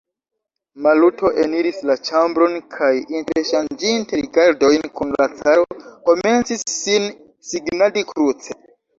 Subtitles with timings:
[0.83, 5.67] Maluto eniris la ĉambron kaj, interŝanĝinte rigardojn kun la caro,
[6.09, 7.05] komencis sin
[7.51, 8.57] signadi kruce.